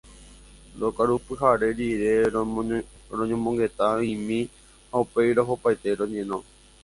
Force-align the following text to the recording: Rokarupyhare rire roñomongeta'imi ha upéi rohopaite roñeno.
Rokarupyhare 0.79 1.67
rire 1.77 2.13
roñomongeta'imi 3.17 4.39
ha 4.89 4.95
upéi 5.03 5.31
rohopaite 5.37 5.89
roñeno. 5.99 6.37